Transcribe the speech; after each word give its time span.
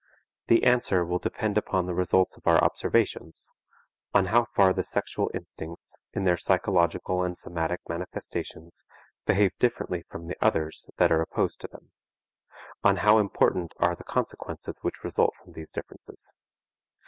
The 0.47 0.63
answer 0.63 1.05
will 1.05 1.19
depend 1.19 1.59
upon 1.59 1.85
the 1.85 1.93
results 1.93 2.35
of 2.35 2.47
our 2.47 2.57
observations; 2.63 3.51
on 4.15 4.25
how 4.33 4.45
far 4.55 4.73
the 4.73 4.83
sexual 4.83 5.29
instincts, 5.31 5.99
in 6.13 6.23
their 6.23 6.37
psychological 6.37 7.21
and 7.21 7.37
somatic 7.37 7.81
manifestations, 7.87 8.83
behave 9.27 9.51
differently 9.59 10.01
from 10.09 10.25
the 10.25 10.37
others 10.41 10.89
that 10.97 11.11
are 11.11 11.21
opposed 11.21 11.61
to 11.61 11.67
them; 11.67 11.91
on 12.83 12.95
how 13.05 13.19
important 13.19 13.73
are 13.77 13.95
the 13.95 14.03
consequences 14.03 14.79
which 14.81 15.03
result 15.03 15.35
from 15.35 15.51
these 15.53 15.69
differences. 15.69 16.35